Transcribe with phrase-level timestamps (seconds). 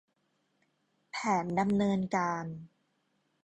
[1.11, 2.45] แผนดำเนินการ